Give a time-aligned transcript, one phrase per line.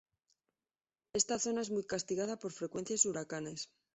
[1.13, 3.69] Esta zona es muy castigada por frecuentes huracanes.